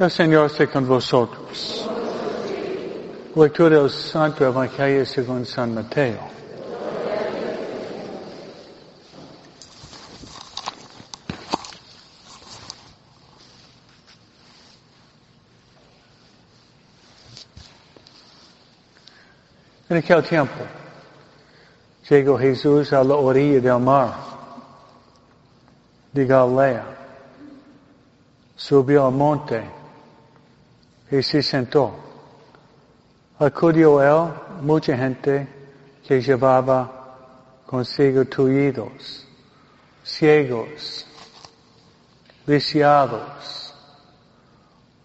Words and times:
El 0.00 0.10
Señor 0.10 0.46
esté 0.46 0.66
con 0.66 0.88
vosotros. 0.88 1.86
Lectura 3.36 3.80
del 3.80 3.90
Santo 3.90 4.46
Evangelio 4.46 5.04
según 5.04 5.44
San 5.44 5.74
Mateo. 5.74 6.18
En 19.90 19.96
aquel 19.98 20.22
tiempo, 20.22 20.64
llegó 22.08 22.38
Jesús 22.38 22.90
a 22.94 23.04
la 23.04 23.16
orilla 23.16 23.60
del 23.60 23.80
mar 23.80 24.14
de 26.10 26.24
Galilea. 26.24 26.86
Subió 28.56 29.06
al 29.06 29.12
monte 29.12 29.79
y 31.10 31.22
se 31.22 31.42
sentó. 31.42 31.94
Acudió 33.38 34.02
él 34.02 34.32
mucha 34.60 34.96
gente 34.96 35.48
que 36.06 36.20
llevaba 36.20 37.00
consigo 37.66 38.24
tullidos, 38.24 39.26
ciegos, 40.04 41.06
lisiados, 42.46 43.74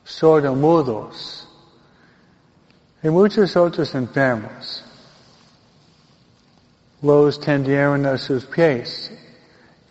sordomudos 0.03 1.47
y 3.01 3.09
muchos 3.09 3.55
otros 3.55 3.93
enfermos. 3.95 4.83
Los 7.01 7.39
tendieron 7.39 8.05
a 8.05 8.17
sus 8.17 8.45
pies 8.45 9.11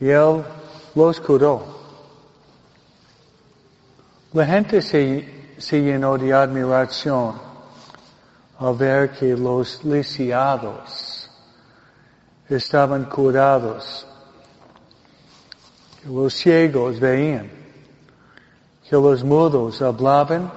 y 0.01 0.09
él 0.09 0.42
los 0.95 1.20
curó. 1.20 1.75
La 4.33 4.45
gente 4.47 4.83
se, 4.83 5.34
se 5.59 5.81
llenó 5.81 6.19
de 6.19 6.33
admiración 6.33 7.35
al 8.59 8.75
ver 8.75 9.11
que 9.11 9.37
los 9.37 9.84
lisiados 9.84 11.31
estaban 12.48 13.05
curados, 13.05 14.06
que 16.03 16.09
los 16.09 16.34
ciegos 16.34 17.01
veían, 17.01 17.51
que 18.89 18.97
los 18.97 19.25
mudos 19.25 19.81
hablaban 19.83 20.53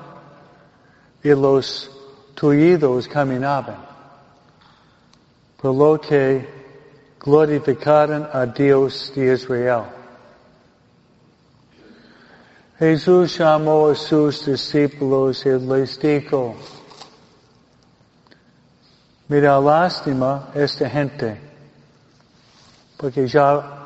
y 1.23 1.29
los 1.29 1.89
tullidos 2.35 3.07
caminaban, 3.07 3.85
por 5.61 5.73
lo 5.73 5.99
que 5.99 6.47
glorificaron 7.19 8.29
a 8.31 8.45
Dios 8.45 9.11
de 9.15 9.33
Israel. 9.33 9.96
Jesús 12.79 13.39
llamó 13.39 13.89
a 13.89 13.95
sus 13.95 14.45
discípulos 14.45 15.43
y 15.47 15.49
les 15.49 15.99
dijo, 15.99 16.55
mira 19.27 19.59
lástima 19.59 20.51
esta 20.53 20.87
gente, 20.87 21.41
porque 22.95 23.27
ya 23.27 23.77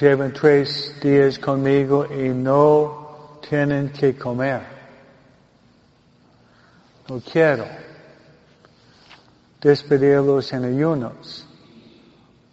llevan 0.00 0.32
tres 0.32 0.94
días 1.02 1.40
conmigo 1.40 2.06
y 2.06 2.28
no 2.28 3.40
tienen 3.48 3.88
que 3.90 4.16
comer. 4.16 4.62
No 7.08 7.20
quiero 7.20 7.66
despedirlos 9.60 10.52
en 10.52 10.66
ayunos, 10.66 11.44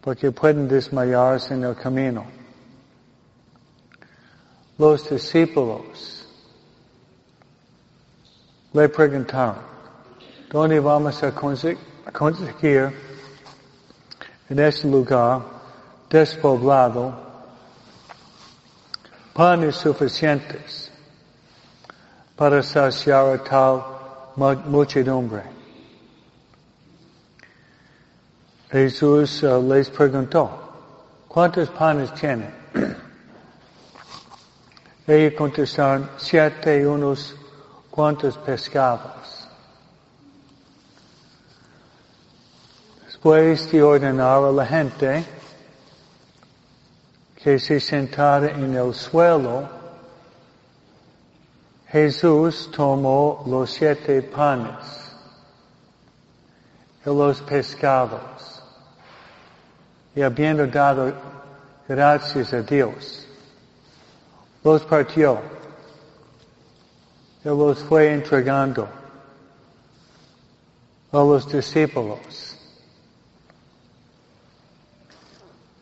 porque 0.01 0.31
pueden 0.31 0.67
desmayarse 0.67 1.53
en 1.53 1.65
el 1.65 1.75
camino. 1.75 2.36
Los 4.77 5.09
discípulos 5.09 6.27
le 8.73 8.87
preguntaron, 8.89 9.55
¿dónde 10.51 10.79
vamos 10.79 11.23
a 11.23 11.31
conseguir 11.31 12.93
en 14.49 14.59
este 14.59 14.87
lugar 14.87 15.41
despoblado 16.11 17.11
panes 19.33 19.77
suficientes 19.77 20.91
para 22.35 22.61
saciar 22.61 23.33
a 23.33 23.43
tal 23.43 23.83
muchedumbre? 24.67 25.41
Jesús 28.69 29.41
uh, 29.41 29.59
les 29.59 29.89
preguntó, 29.89 30.51
¿cuántos 31.27 31.67
panes 31.69 32.13
tienen? 32.13 32.53
Ellos 35.07 35.33
contestaron, 35.37 36.09
siete 36.17 36.81
y 36.81 36.83
unos 36.83 37.33
cuantos 37.89 38.37
pescados. 38.37 39.47
Después 43.05 43.71
de 43.71 43.81
ordenar 43.81 44.43
a 44.43 44.51
la 44.51 44.65
gente 44.65 45.25
que 47.41 47.57
se 47.57 47.79
sentara 47.79 48.51
en 48.51 48.75
el 48.75 48.93
suelo, 48.93 49.69
Jesús 51.87 52.69
tomó 52.75 53.43
los 53.47 53.71
siete 53.71 54.21
panes 54.21 55.15
y 57.05 57.09
los 57.09 57.41
pescados 57.41 58.61
y 60.17 60.21
habiendo 60.23 60.65
dado 60.65 61.13
gracias 61.87 62.51
a 62.51 62.61
Dios, 62.63 63.26
los 64.63 64.83
partió 64.83 65.39
y 67.43 67.47
los 67.47 67.79
fue 67.79 68.11
entregando 68.13 68.87
a 71.11 71.17
los 71.17 71.51
discípulos. 71.51 72.57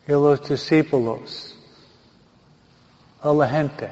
Y 0.06 0.12
los 0.12 0.48
discípulos 0.48 1.56
a 3.20 3.32
la 3.32 3.48
gente. 3.48 3.90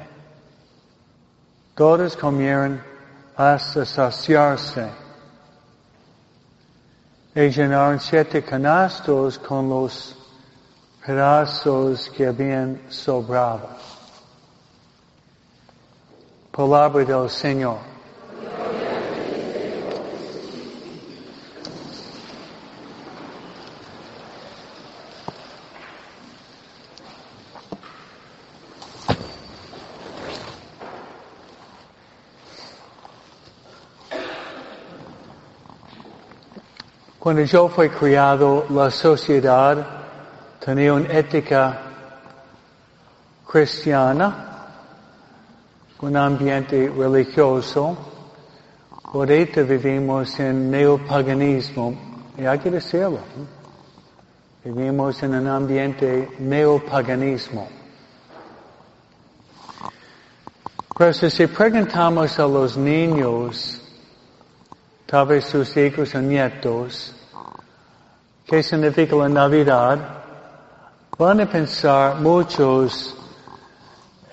Todos 1.75 2.15
comieron 2.15 2.81
hasta 3.35 3.85
saciarse. 3.85 4.89
Y 7.35 7.49
llenaron 7.49 7.99
siete 7.99 8.41
canastos 8.41 9.37
con 9.37 9.67
los 9.69 10.15
pedazos 11.05 12.09
que 12.11 12.27
habían 12.27 12.81
sobrado. 12.87 13.94
Palabra 16.55 17.03
del 17.03 17.29
Señor. 17.29 17.75
Cuando 37.19 37.41
yo 37.41 37.67
fui 37.67 37.89
criado, 37.89 38.65
la 38.69 38.89
sociedad 38.89 39.85
tenía 40.63 40.93
una 40.93 41.11
ética 41.11 41.81
cristiana 43.45 44.54
un 46.01 46.15
ambiente 46.15 46.89
religioso. 46.89 47.97
Ahorita 49.13 49.61
vivimos 49.63 50.39
en 50.39 50.69
neopaganismo, 50.69 51.95
y 52.37 52.45
hay 52.45 52.59
que 52.59 52.71
decirlo. 52.71 53.19
Vivimos 54.63 55.21
en 55.23 55.35
un 55.35 55.47
ambiente 55.47 56.29
neopaganismo. 56.39 57.67
Pero 60.97 61.13
si 61.13 61.47
preguntamos 61.47 62.39
a 62.39 62.47
los 62.47 62.77
niños, 62.77 63.81
tal 65.05 65.27
vez 65.27 65.45
sus 65.45 65.75
hijos 65.77 66.15
o 66.15 66.21
nietos, 66.21 67.13
qué 68.45 68.63
significa 68.63 69.15
la 69.17 69.29
Navidad, 69.29 70.23
van 71.17 71.41
a 71.41 71.45
pensar 71.45 72.15
muchos 72.21 73.15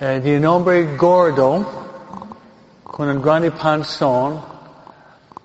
eh, 0.05 0.19
de 0.19 0.49
un 0.49 0.97
gordo, 0.97 1.65
con 2.83 3.09
un 3.09 3.23
grande 3.23 3.53
panzón, 3.53 4.43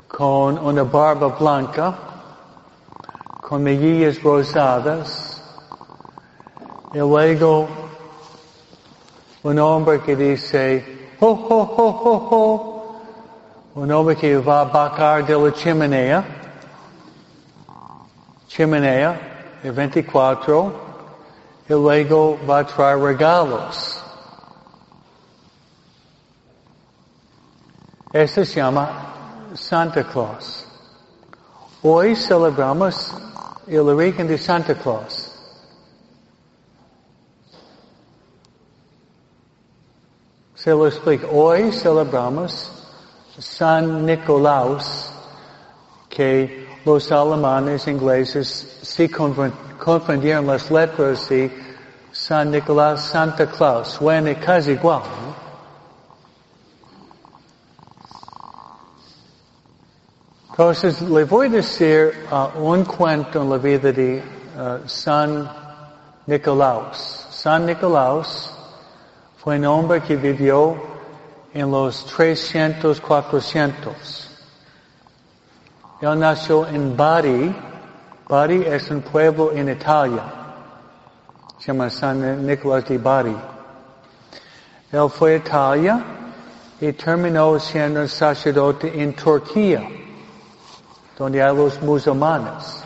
con 0.08 0.58
una 0.58 0.84
barba 0.84 1.28
blanca, 1.28 1.96
con 3.40 3.62
mejillas 3.62 4.20
rosadas, 4.24 5.44
y 6.92 6.98
luego 6.98 7.68
un 9.44 9.60
hombre 9.60 10.02
que 10.02 10.16
dice, 10.16 11.14
ho, 11.20 11.28
ho, 11.28 11.62
ho, 11.78 11.88
ho, 12.04 12.28
ho, 12.32 12.96
un 13.76 13.92
hombre 13.92 14.16
que 14.16 14.38
va 14.40 14.62
a 14.62 14.66
bajar 14.66 15.24
de 15.24 15.38
la 15.38 15.54
chimenea, 15.54 16.26
chimenea, 18.48 19.60
el 19.62 19.72
24, 19.72 20.74
y 21.70 21.74
luego 21.74 22.40
va 22.50 22.60
a 22.60 22.66
traer 22.66 22.98
regalos. 22.98 24.07
Este 28.18 28.44
se 28.46 28.56
llama 28.56 29.52
Santa 29.54 30.04
Claus. 30.04 30.66
Hoy 31.84 32.16
celebramos 32.16 33.14
el 33.68 33.82
origen 33.82 34.28
de 34.28 34.40
Santa 34.40 34.74
Claus. 34.74 35.32
Se 40.56 40.72
lo 40.72 40.88
explico. 40.88 41.28
Hoy 41.32 41.72
celebramos 41.72 42.72
San 43.38 44.04
Nicolaus, 44.04 45.12
que 46.10 46.68
los 46.86 47.12
alemanes 47.12 47.88
ingleses 47.88 48.80
sí 48.82 49.08
confundieron 49.10 50.48
las 50.48 50.72
letras 50.72 51.30
y 51.30 51.52
San 52.12 52.50
Nicolás, 52.50 53.00
Santa 53.04 53.46
Claus. 53.46 53.90
Suena 53.90 54.34
casi 54.40 54.72
igual, 54.72 55.04
¿no? 55.04 55.47
Entonces, 60.60 61.04
le 61.04 61.24
voy 61.24 61.46
a 61.46 61.50
decir 61.52 62.14
uh, 62.32 62.60
un 62.60 62.84
cuento 62.84 63.44
en 63.44 63.48
la 63.52 63.58
vida 63.60 63.92
de 63.92 64.24
uh, 64.58 64.90
San 64.90 65.48
Nicolaus. 66.26 67.28
San 67.30 67.68
Nicolaus 67.68 68.52
fue 69.38 69.58
un 69.60 69.66
hombre 69.66 70.02
que 70.02 70.16
vivió 70.16 70.76
en 71.54 71.70
los 71.70 72.04
300, 72.08 73.00
400. 73.00 74.32
Él 76.02 76.18
nació 76.18 76.66
en 76.66 76.98
Bari. 76.98 77.56
Bari 78.28 78.64
es 78.66 78.90
un 78.90 79.04
pueblo 79.04 79.52
en 79.52 79.70
Italia. 79.70 80.24
Se 81.60 81.68
llama 81.68 81.88
San 81.92 82.48
Nicolás 82.48 82.84
de 82.86 82.98
Bari. 82.98 83.38
Él 84.92 85.08
fue 85.12 85.34
a 85.34 85.38
Italia 85.38 86.04
y 86.82 86.94
terminó 86.94 87.60
siendo 87.60 88.08
sacerdote 88.08 89.00
en 89.00 89.14
Turquía 89.14 89.88
donde 91.18 91.42
hay 91.42 91.56
los 91.56 91.82
musulmanes. 91.82 92.84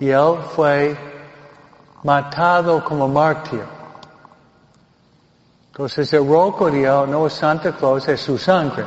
Y 0.00 0.08
él 0.08 0.38
fue 0.54 0.96
matado 2.02 2.82
como 2.82 3.06
mártir. 3.06 3.62
Entonces 5.70 6.12
el 6.12 6.26
roco 6.26 6.70
de 6.70 6.84
él 6.84 7.10
no 7.10 7.26
es 7.26 7.34
Santa 7.34 7.72
Claus, 7.72 8.08
es 8.08 8.20
su 8.20 8.38
sangre. 8.38 8.84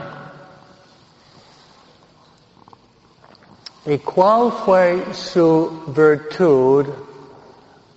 ¿Y 3.86 4.00
cuál 4.00 4.52
fue 4.52 5.14
su 5.14 5.84
virtud 5.88 6.88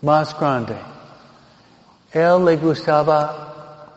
más 0.03 0.39
grande? 0.39 0.77
Él 2.13 2.45
le 2.45 2.57
gustaba 2.57 3.89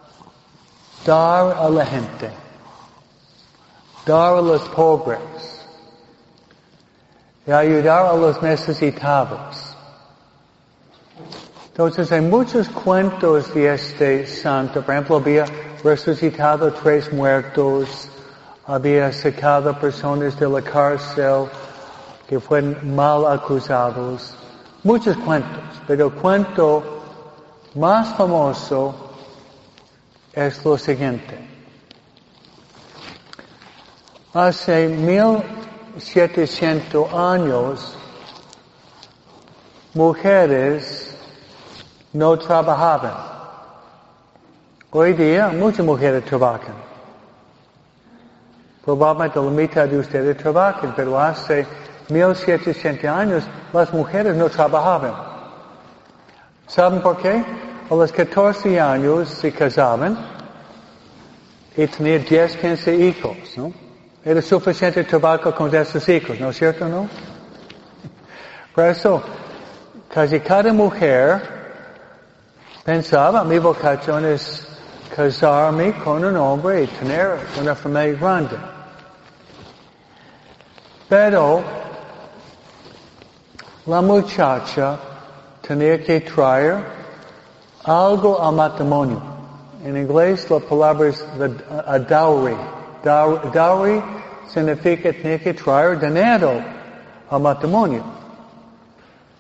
dar 1.06 1.58
a 1.58 1.70
la 1.70 1.86
gente, 1.86 2.32
dar 4.06 4.38
a 4.38 4.42
los 4.42 4.62
pobres 4.70 5.61
ayudar 7.54 8.06
a 8.06 8.14
los 8.14 8.42
necesitados. 8.42 9.76
Entonces 11.68 12.12
hay 12.12 12.22
muchos 12.22 12.70
cuentos 12.70 13.54
de 13.54 13.74
este 13.74 14.28
santo. 14.28 14.82
Por 14.82 14.94
ejemplo, 14.94 15.16
había 15.18 15.46
resucitado 15.84 16.72
tres 16.74 17.12
muertos, 17.14 18.10
había 18.68 19.12
sacado 19.12 19.78
personas 19.80 20.40
de 20.40 20.48
la 20.48 20.62
cárcel 20.62 21.48
que 22.28 22.40
fueron 22.40 22.96
mal 22.96 23.26
acusados. 23.26 24.36
Muchos 24.84 25.18
cuentos, 25.18 25.64
pero 25.88 26.08
el 26.08 26.14
cuento 26.14 27.02
más 27.76 28.16
famoso 28.16 28.94
es 30.34 30.64
lo 30.66 30.78
siguiente. 30.78 31.38
Hace 34.34 34.88
mil 34.88 35.44
700 35.98 37.14
años, 37.14 37.98
mujeres 39.94 41.16
no 42.14 42.38
trabajaban. 42.38 43.14
Hoy 44.92 45.14
día 45.14 45.50
muchas 45.50 45.86
mujeres 45.86 46.26
trabajan. 46.26 46.76
Probablemente 48.84 49.40
la 49.40 49.50
mitad 49.50 49.88
de 49.88 50.00
ustedes 50.00 50.38
trabajan, 50.38 50.94
pero 50.96 51.20
hace 51.20 51.66
1700 52.10 53.06
años 53.06 53.44
las 53.72 53.94
mujeres 53.94 54.36
no 54.36 54.50
trabajaban. 54.50 55.14
¿Saben 56.68 57.02
por 57.02 57.18
qué? 57.18 57.44
A 57.90 57.96
los 57.96 58.12
14 58.12 58.80
años 58.80 59.30
se 59.30 59.52
casaban 59.52 60.18
y 61.76 61.86
tenían 61.88 62.24
10, 62.24 62.58
15 62.58 62.96
hijos, 62.96 63.38
¿no? 63.58 63.91
Era 64.24 64.42
suficiente 64.42 65.04
trabajo 65.04 65.54
con 65.56 65.74
esos 65.74 66.08
hijos, 66.08 66.40
¿no 66.40 66.52
es 66.52 66.58
cierto, 66.58 66.88
no? 66.88 67.10
Por 68.76 68.86
eso, 68.86 69.24
casi 70.14 70.40
cada 70.40 70.72
mujer 70.72 71.42
pensaba, 72.84 73.44
mi 73.44 73.58
vocación 73.58 74.26
es 74.26 74.68
casarme 75.16 75.94
con 76.04 76.24
un 76.24 76.38
hombre 76.38 76.84
y 76.84 76.88
tener 76.88 77.36
una 77.60 77.74
familia 77.74 78.20
grande. 78.20 78.58
Pero 81.10 81.64
la 83.88 84.02
muchacha 84.02 85.00
tenía 85.68 86.02
que 86.04 86.22
traer 86.22 86.78
algo 87.84 88.40
al 88.40 88.54
matrimonio. 88.54 89.20
En 89.84 89.98
inglés 89.98 90.48
la 90.50 90.60
palabra 90.60 91.10
es 91.10 91.26
a 91.88 91.98
dowry. 91.98 92.56
Dowry 93.04 94.02
significa 94.48 95.12
tener 95.14 95.42
que 95.42 95.54
traer 95.54 96.00
dinero 96.00 96.62
al 97.30 97.42
matrimonio. 97.42 98.04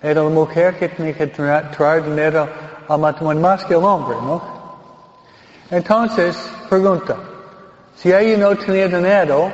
Era 0.01 0.23
la 0.23 0.29
mujer 0.29 0.77
que 0.79 0.89
tenía 0.89 1.13
que 1.13 1.27
traer 1.27 2.03
dinero 2.03 2.47
al 2.87 2.99
matrimonio 2.99 3.41
más 3.41 3.63
que 3.65 3.73
el 3.73 3.83
hombre, 3.83 4.15
¿no? 4.23 4.41
Entonces, 5.69 6.37
pregunta, 6.69 7.15
si 7.95 8.11
ella 8.11 8.37
no 8.37 8.55
tenía 8.57 8.87
dinero, 8.87 9.51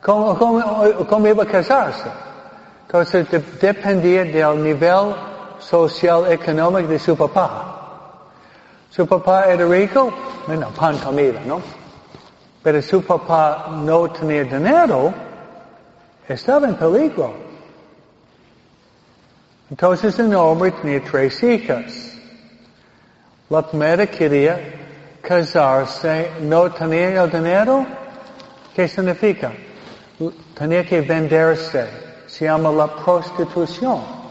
¿cómo, 0.00 1.06
cómo, 1.08 1.28
iba 1.28 1.42
a 1.42 1.46
casarse? 1.46 2.08
Entonces, 2.86 3.26
dependía 3.60 4.24
del 4.24 4.62
nivel 4.62 5.14
social 5.58 6.32
económico 6.32 6.88
de 6.88 6.98
su 6.98 7.16
papá. 7.16 7.81
Su 8.94 9.06
papá 9.06 9.46
era 9.46 9.64
rico, 9.66 10.12
bueno, 10.46 10.68
pan 10.68 10.98
comida, 10.98 11.40
¿no? 11.46 11.62
Pero 12.62 12.82
su 12.82 13.02
papá 13.02 13.68
no 13.70 14.10
tenía 14.10 14.44
dinero, 14.44 15.14
estaba 16.28 16.68
en 16.68 16.74
peligro. 16.74 17.32
Entonces 19.70 20.18
el 20.18 20.34
hombre 20.34 20.72
tenía 20.72 21.02
tres 21.02 21.42
hijas. 21.42 22.18
La 23.48 23.66
primera 23.66 24.06
quería 24.06 24.60
casarse, 25.22 26.30
no 26.42 26.70
tenía 26.70 27.22
el 27.22 27.30
dinero. 27.30 27.86
¿Qué 28.74 28.86
significa? 28.88 29.52
Tenía 30.54 30.84
que 30.84 31.00
venderse. 31.00 31.88
Se 32.26 32.44
llama 32.44 32.70
la 32.70 32.94
prostitución. 32.94 34.21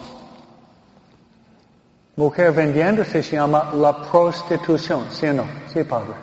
Mujer 2.22 2.51
vendiendo 2.51 3.04
se 3.04 3.24
llama 3.24 3.72
la 3.74 4.00
prostitución, 4.00 5.08
¿sí 5.10 5.25
o 5.25 5.34
no? 5.34 5.46
Sí, 5.74 5.84
padre. 5.84 6.13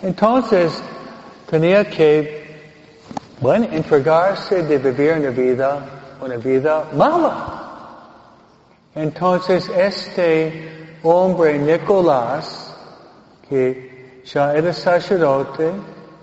Entonces, 0.00 0.82
tenía 1.50 1.84
que, 1.84 2.72
bueno, 3.40 3.68
entregarse 3.70 4.62
de 4.62 4.78
vivir 4.78 5.12
una 5.18 5.28
vida, 5.28 5.84
una 6.18 6.36
vida 6.38 6.84
mala. 6.94 7.34
Entonces, 8.94 9.68
este 9.68 10.98
hombre, 11.02 11.58
Nicolás, 11.58 12.74
que 13.46 14.22
ya 14.24 14.54
era 14.54 14.72
sacerdote 14.72 15.72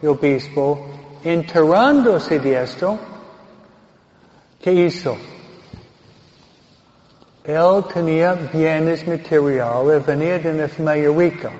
y 0.01 0.07
obispo, 0.07 0.87
enterándose 1.23 2.39
de 2.39 2.63
esto, 2.63 2.97
¿qué 4.59 4.73
hizo? 4.73 5.15
Él 7.43 7.83
tenía 7.91 8.33
bienes 8.33 9.07
materiales, 9.07 10.05
venía 10.05 10.37
de 10.37 11.09
rica. 11.09 11.51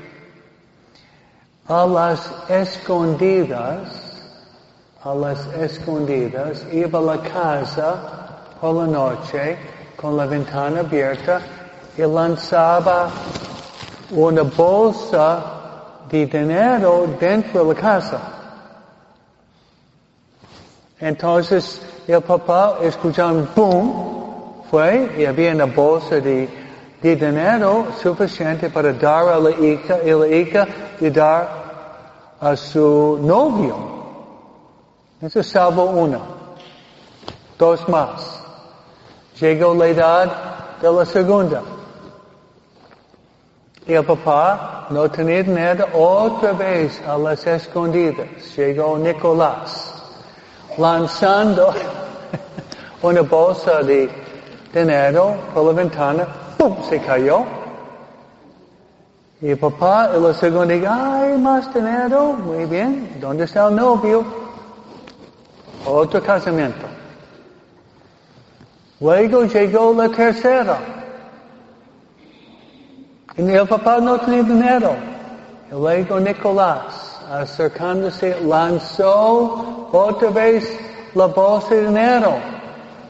A 1.67 1.85
las 1.87 2.31
escondidas, 2.49 3.89
a 5.03 5.15
las 5.15 5.47
escondidas, 5.53 6.67
iba 6.71 6.99
a 6.99 7.01
la 7.01 7.21
casa 7.23 7.95
por 8.59 8.75
la 8.75 8.85
noche 8.85 9.57
con 9.95 10.17
la 10.17 10.27
ventana 10.27 10.81
abierta 10.81 11.41
y 11.97 12.01
lanzaba 12.01 13.09
una 14.11 14.43
bolsa 14.43 15.43
de 16.09 16.27
dinero 16.27 17.07
dentro 17.19 17.65
de 17.65 17.73
la 17.73 17.81
casa. 17.81 18.19
Entonces 20.99 21.81
el 22.07 22.21
papá 22.21 22.77
escuchaba 22.83 23.31
un 23.31 23.49
boom 23.55 24.20
fue 24.71 25.15
y 25.17 25.25
había 25.25 25.51
una 25.51 25.65
bolsa 25.65 26.21
de 26.21 26.47
dinero 27.01 27.87
suficiente 28.01 28.69
para 28.69 28.93
dar 28.93 29.27
a 29.27 29.37
la 29.37 29.51
hija 29.51 29.99
y 30.05 30.11
la 30.11 30.27
hija 30.27 30.67
de 30.97 31.11
dar 31.11 32.37
a 32.39 32.55
su 32.55 33.19
novio. 33.21 33.75
Eso 35.21 35.43
salvo 35.43 35.83
uno. 35.83 36.21
Dos 37.59 37.87
más. 37.89 38.41
Llegó 39.39 39.73
la 39.75 39.87
edad 39.87 40.79
de 40.81 40.91
la 40.91 41.05
segunda. 41.05 41.61
Y 43.85 43.93
el 43.93 44.05
papá 44.05 44.87
no 44.89 45.11
tenía 45.11 45.43
dinero 45.43 45.85
otra 45.93 46.53
vez 46.53 47.01
a 47.05 47.17
las 47.17 47.45
escondidas. 47.45 48.27
Llegó 48.55 48.97
Nicolás 48.97 49.93
lanzando 50.77 51.73
una 53.01 53.21
bolsa 53.21 53.83
de 53.83 54.20
dinero 54.73 55.35
por 55.53 55.65
la 55.65 55.73
ventana, 55.73 56.27
¡pum! 56.57 56.75
se 56.89 56.99
cayó. 56.99 57.43
Y 59.41 59.55
papá 59.55 60.11
y 60.15 60.21
la 60.21 60.33
segunda 60.33 60.73
dijo, 60.73 60.87
ay, 60.89 61.37
más 61.37 61.73
dinero, 61.73 62.33
muy 62.33 62.65
bien, 62.65 63.17
¿dónde 63.19 63.45
está 63.45 63.67
el 63.67 63.75
novio? 63.75 64.23
Otro 65.85 66.21
casamiento. 66.21 66.85
Luego 68.99 69.45
llegó 69.45 69.93
la 69.95 70.09
tercera. 70.09 70.77
Y 73.35 73.49
el 73.49 73.67
papá 73.67 73.99
no 73.99 74.19
tenía 74.19 74.43
dinero. 74.43 74.95
Y 75.71 75.73
luego 75.73 76.19
Nicolás, 76.19 77.19
acercándose, 77.31 78.39
lanzó 78.41 79.89
otra 79.91 80.29
vez 80.29 80.79
la 81.15 81.25
bolsa 81.25 81.73
de 81.73 81.87
dinero. 81.87 82.33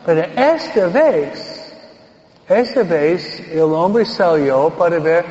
Pero 0.05 0.21
esta 0.21 0.87
vez, 0.87 1.50
esta 2.47 2.83
vez 2.83 3.39
el 3.51 3.61
hombre 3.61 4.05
salió 4.05 4.69
para 4.71 4.99
ver 4.99 5.25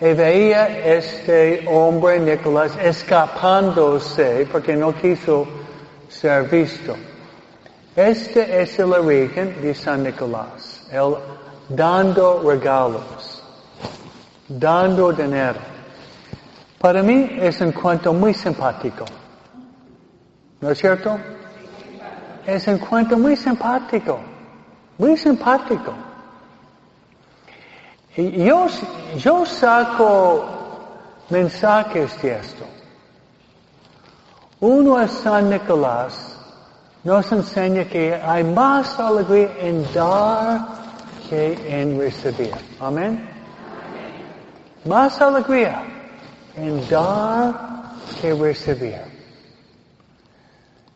y 0.00 0.14
veía 0.14 0.66
este 0.84 1.64
hombre 1.68 2.18
Nicolás 2.18 2.76
escapándose 2.82 4.48
porque 4.50 4.74
no 4.74 4.94
quiso 4.94 5.46
ser 6.08 6.48
visto. 6.48 6.96
Este 7.94 8.62
es 8.62 8.78
el 8.78 8.92
origen 8.92 9.60
de 9.60 9.74
San 9.74 10.02
Nicolás, 10.02 10.88
el 10.90 11.16
dando 11.68 12.42
regalos, 12.42 13.42
dando 14.48 15.12
dinero. 15.12 15.58
Para 16.78 17.02
mí 17.02 17.36
es 17.38 17.60
un 17.60 17.72
cuento 17.72 18.12
muy 18.12 18.32
simpático. 18.32 19.04
¿No 20.60 20.70
es 20.70 20.78
cierto? 20.78 21.18
Es 22.46 22.66
un 22.66 22.78
cuento 22.78 23.18
muy 23.18 23.36
simpático, 23.36 24.18
muy 24.96 25.16
simpático. 25.16 25.92
Yo, 28.16 28.66
yo 29.16 29.46
saco 29.46 30.44
mensajes 31.28 32.20
de 32.20 32.36
esto. 32.36 32.64
Uno 34.60 35.00
es 35.00 35.10
San 35.12 35.48
Nicolás, 35.48 36.36
nos 37.04 37.30
enseña 37.32 37.84
que 37.84 38.14
hay 38.14 38.44
más 38.44 38.98
alegría 38.98 39.50
en 39.60 39.86
dar 39.94 40.66
que 41.28 41.80
en 41.80 41.98
recibir. 41.98 42.52
Amén. 42.80 43.28
Más 44.84 45.20
alegría 45.20 45.82
en 46.56 46.88
dar 46.88 47.54
que 48.20 48.34
recibir. 48.34 49.00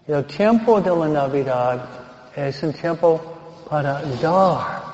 El 0.07 0.25
tiempo 0.27 0.81
de 0.81 0.95
la 0.95 1.09
Navidad 1.09 1.87
es 2.35 2.63
un 2.63 2.73
tiempo 2.73 3.21
para 3.71 4.03
dar. 4.21 4.94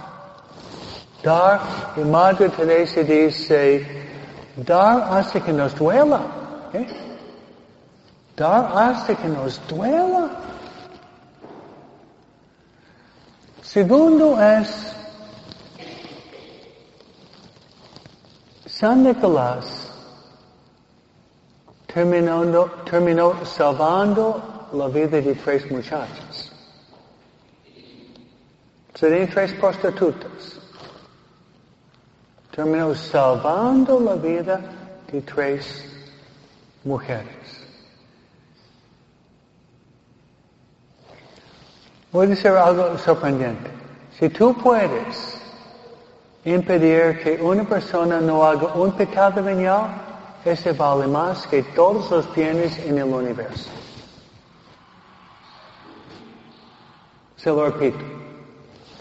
Dar, 1.22 1.60
y 1.96 2.00
Madre 2.00 2.48
Teresa 2.48 3.02
dice, 3.02 3.86
dar 4.56 5.02
hasta 5.12 5.40
que 5.40 5.52
nos 5.52 5.74
duela. 5.74 6.22
Dar 8.36 8.72
hasta 8.74 9.14
que 9.14 9.28
nos 9.28 9.60
duela. 9.68 10.30
Segundo 13.62 14.40
es, 14.40 14.96
San 18.66 19.04
Nicolás 19.04 19.92
terminó, 21.86 22.64
terminó 22.90 23.44
salvando 23.44 24.68
la 24.72 24.88
vida 24.88 25.20
de 25.20 25.34
tres 25.34 25.70
muchachas. 25.70 26.50
Serían 28.94 29.28
tres 29.28 29.52
prostitutas. 29.54 30.60
Terminó 32.54 32.94
salvando 32.94 34.00
la 34.00 34.14
vida 34.16 34.60
de 35.10 35.20
tres 35.22 35.84
mujeres. 36.84 37.26
Voy 42.12 42.26
a 42.26 42.30
decir 42.30 42.50
algo 42.50 42.98
sorprendente. 42.98 43.70
Si 44.18 44.28
tú 44.28 44.52
puedes 44.54 45.40
impedir 46.44 47.20
que 47.22 47.38
una 47.40 47.64
persona 47.64 48.20
no 48.20 48.44
haga 48.44 48.74
un 48.74 48.92
pecado 48.92 49.42
venial, 49.42 49.88
ese 50.44 50.72
vale 50.72 51.06
más 51.06 51.46
que 51.46 51.62
todos 51.62 52.10
los 52.10 52.34
bienes 52.34 52.78
en 52.78 52.98
el 52.98 53.04
universo. 53.04 53.70
Se 57.36 57.50
lo 57.50 57.70
repito. 57.70 58.04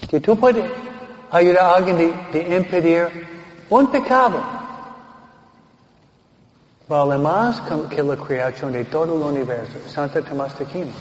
Si 0.09 0.19
tú 0.19 0.37
puedes 0.37 0.65
ayudar 1.31 1.65
a 1.65 1.75
alguien 1.75 1.97
de, 2.31 2.55
impedir 2.55 3.38
un 3.69 3.87
pecado, 3.91 4.41
vale 6.87 7.17
más 7.17 7.61
que 7.89 8.01
la 8.01 8.17
creación 8.17 8.71
de 8.71 8.85
todo 8.85 9.15
el 9.15 9.35
universo. 9.35 9.77
Santa 9.87 10.21
Tomás 10.21 10.57
de 10.57 10.65
Aquino. 10.65 10.91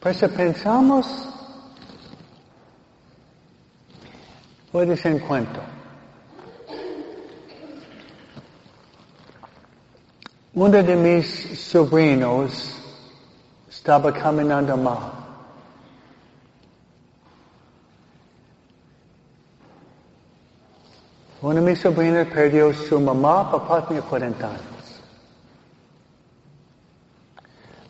Pues 0.00 0.18
pensamos, 0.18 1.28
puede 4.72 4.96
ser 4.96 5.12
en 5.12 5.18
cuento. 5.20 5.60
Uno 10.54 10.82
de 10.82 10.96
mis 10.96 11.60
sobrinos 11.60 12.80
estaba 13.70 14.12
caminando 14.12 14.76
mal. 14.76 15.21
Uno 21.42 21.54
de 21.54 21.60
mis 21.60 21.80
perdió 21.80 22.72
su 22.72 23.00
mamá, 23.00 23.50
papá 23.50 23.84
tenía 23.84 24.00
40 24.02 24.46
años. 24.46 25.02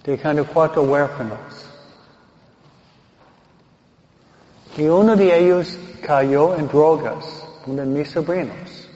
Dejando 0.02 0.46
cuatro 0.46 0.82
huérfanos. 0.84 1.38
Y 4.74 4.86
uno 4.86 5.14
de 5.14 5.38
ellos 5.38 5.78
cayó 6.02 6.54
en 6.56 6.66
drogas, 6.66 7.46
uno 7.66 7.82
de 7.82 7.88
mis 7.88 8.10
sobrinos. 8.10 8.88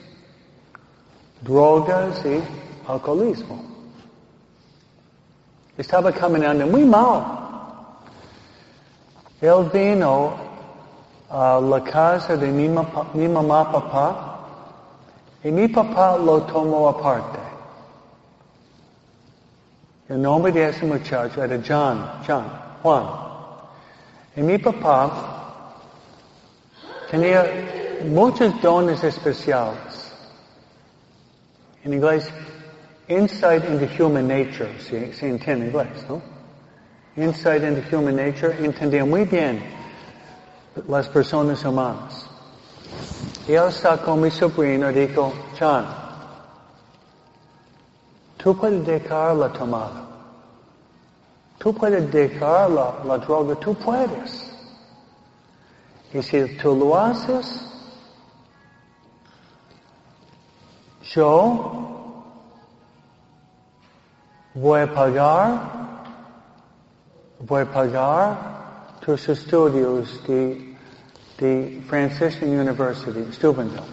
Drogas 1.41 2.25
y 2.25 2.41
alcoholismo. 2.89 3.63
Estaba 5.77 6.11
caminando 6.11 6.65
muy 6.65 6.83
mal. 6.83 7.23
Él 9.39 9.69
vino 9.71 10.33
a 11.29 11.59
la 11.61 11.83
casa 11.83 12.35
de 12.35 12.47
mi, 12.47 12.67
mi 13.13 13.27
mamá, 13.27 13.71
papá, 13.71 14.36
y 15.47 15.51
mi 15.51 15.65
papá 15.69 16.17
lo 16.17 16.41
tomó 16.41 16.89
aparte. 16.89 17.39
El 20.09 20.21
nombre 20.21 20.51
de 20.51 20.67
ese 20.67 20.85
muchacho 20.85 21.41
era 21.41 21.57
John, 21.65 22.05
John, 22.27 22.43
Juan. 22.83 23.05
Y 24.35 24.41
mi 24.41 24.57
papá 24.57 25.09
tenía 27.09 27.45
muchos 28.09 28.61
dones 28.61 29.01
especiales. 29.05 30.11
En 31.85 31.93
inglés, 31.93 32.29
insight 33.07 33.63
into 33.69 33.87
human 33.87 34.27
nature, 34.27 34.77
se, 34.81 35.13
se 35.13 35.29
entiende 35.29 35.67
en 35.67 35.71
inglés, 35.71 36.05
¿no? 36.09 36.21
Insight 37.15 37.63
into 37.63 37.81
human 37.89 38.17
nature, 38.17 38.53
entendía 38.59 39.05
muy 39.05 39.23
bien 39.23 39.63
las 40.89 41.07
personas 41.07 41.63
humanas. 41.63 42.36
Y 43.47 43.53
él 43.53 43.71
sacó 43.71 44.15
mi 44.15 44.29
sobrino 44.29 44.91
y 44.91 44.93
dijo, 44.93 45.33
John, 45.57 45.85
tú 48.37 48.57
puedes 48.57 48.85
dejar 48.85 49.35
la 49.35 49.51
tomada. 49.53 50.03
Tú 51.57 51.73
puedes 51.73 52.11
dejar 52.11 52.69
la, 52.69 52.95
la 53.05 53.17
droga, 53.17 53.55
tú 53.55 53.73
puedes. 53.73 54.51
Y 56.13 56.21
si 56.21 56.57
tú 56.57 56.75
lo 56.75 56.97
haces, 56.97 57.63
yo 61.01 61.73
voy 64.53 64.81
a 64.81 64.93
pagar 64.93 65.77
voy 67.39 67.61
a 67.61 67.71
pagar 67.71 68.37
tus 68.99 69.29
estudios 69.29 70.23
de, 70.27 70.66
de 71.37 71.81
Franciscan 71.87 72.49
University, 72.49 73.31
Steubenville. 73.31 73.83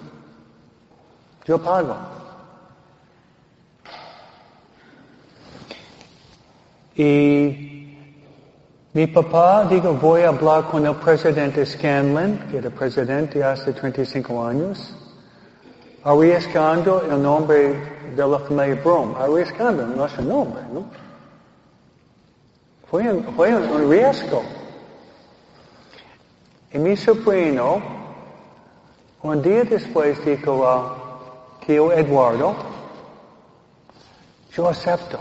Yo 1.47 1.59
pago. 1.59 1.97
Y 6.97 7.99
mi 8.93 9.07
papá 9.09 9.67
dijo, 9.69 9.93
voy 9.95 10.23
a 10.23 10.29
hablar 10.29 10.69
con 10.71 10.87
el 10.87 10.95
presidente 10.95 11.67
Scanlon, 11.67 12.39
que 12.51 12.59
era 12.59 12.71
presidente 12.71 13.43
hace 13.43 13.73
35 13.73 14.47
años, 14.47 14.97
arriesgando 16.05 17.03
el 17.03 17.21
nombre 17.21 17.75
de 18.15 18.27
la 18.27 18.39
familia 18.39 18.77
Brom, 18.77 19.17
arriesgando 19.17 19.85
nuestro 19.87 20.23
nombre, 20.23 20.63
¿no? 20.73 20.85
Fue 22.89 23.13
un, 23.13 23.25
fue 23.35 23.55
un 23.55 23.91
riesgo. 23.91 24.43
Y 26.75 26.79
mi 26.79 26.97
sobrino, 26.97 27.81
un 29.23 29.41
día 29.41 29.63
después 29.63 30.23
dijo 30.25 30.67
a 30.67 31.61
tío 31.65 31.93
Eduardo, 31.93 32.57
yo 34.53 34.69
acepto. 34.69 35.21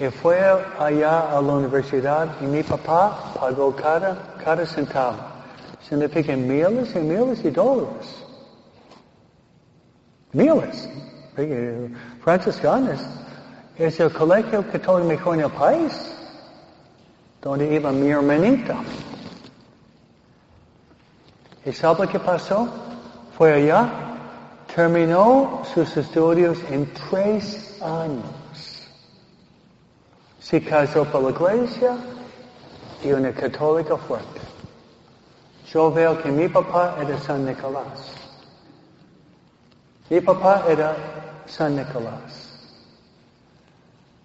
Y 0.00 0.06
fue 0.06 0.40
allá 0.78 1.30
a 1.30 1.42
la 1.42 1.52
universidad 1.52 2.40
y 2.40 2.46
mi 2.46 2.62
papá 2.62 3.34
pagó 3.38 3.76
cada, 3.76 4.16
cada 4.42 4.64
centavo. 4.64 5.18
Significa 5.86 6.34
miles 6.34 6.96
y 6.96 7.00
miles 7.00 7.42
de 7.42 7.50
dólares. 7.50 8.24
Miles. 10.32 10.88
Franciscanos 12.22 12.98
es 13.76 14.00
el 14.00 14.10
colegio 14.10 14.64
católico 14.72 15.06
mejor 15.06 15.34
en 15.34 15.44
el 15.44 15.50
país, 15.50 16.16
donde 17.42 17.74
iba 17.74 17.92
mi 17.92 18.08
hermanita. 18.08 18.78
¿Y 21.66 21.72
sabe 21.72 22.06
qué 22.06 22.20
pasó? 22.20 22.68
Fue 23.36 23.52
allá, 23.52 23.90
terminó 24.72 25.62
sus 25.74 25.96
estudios 25.96 26.58
en 26.70 26.88
tres 26.94 27.82
años. 27.82 28.88
Se 30.38 30.62
casó 30.62 31.04
por 31.06 31.22
la 31.22 31.30
iglesia 31.30 31.96
y 33.02 33.10
una 33.10 33.32
católica 33.32 33.96
fuerte. 33.96 34.40
Yo 35.66 35.90
veo 35.90 36.22
que 36.22 36.30
mi 36.30 36.46
papá 36.46 36.98
era 37.00 37.18
San 37.18 37.44
Nicolás. 37.44 38.12
Mi 40.08 40.20
papá 40.20 40.64
era 40.68 40.96
San 41.46 41.74
Nicolás. 41.74 42.60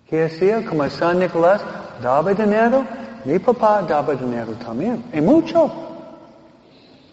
¿Qué 0.07 0.25
hacía? 0.25 0.63
Como 0.63 0.87
San 0.91 1.17
Nicolás 1.17 1.63
daba 2.03 2.35
dinero, 2.35 2.85
mi 3.25 3.39
papá 3.39 3.81
daba 3.81 4.13
dinero 4.13 4.53
también. 4.63 5.03
Y 5.11 5.21
mucho. 5.21 5.90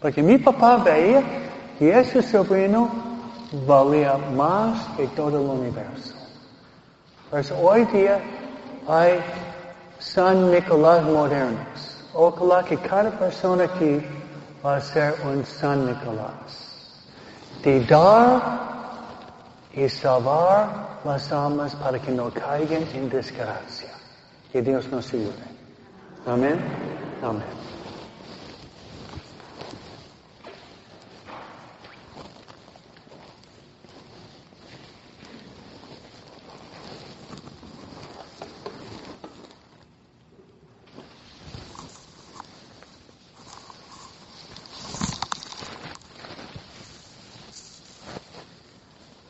Porque 0.00 0.22
mi 0.22 0.38
papá 0.38 0.76
veía 0.76 1.22
que 1.78 1.98
ese 1.98 2.22
sobrino 2.22 2.88
valía 3.66 4.16
más 4.34 4.86
que 4.96 5.06
todo 5.08 5.40
el 5.40 5.60
universo. 5.60 6.14
Pues 7.30 7.50
hoy 7.50 7.84
día 7.86 8.20
hay 8.86 9.20
San 9.98 10.50
Nicolás 10.50 11.02
modernos. 11.04 12.04
Ojalá 12.14 12.64
que 12.64 12.76
cada 12.78 13.10
persona 13.10 13.64
aquí 13.64 14.00
va 14.64 14.76
a 14.76 14.80
ser 14.80 15.14
un 15.24 15.44
San 15.44 15.86
Nicolás. 15.86 17.02
De 17.62 17.84
dar 17.84 18.68
y 19.74 19.88
salvar 19.88 21.00
las 21.04 21.30
almas 21.32 21.74
para 21.76 21.98
que 21.98 22.12
no 22.12 22.30
caigan 22.30 22.84
en 22.94 23.10
desgracia. 23.10 23.90
Que 24.52 24.62
Dios 24.62 24.88
nos 24.90 25.12
ayude. 25.12 25.32
Amén. 26.26 26.58
Amén. 27.22 27.77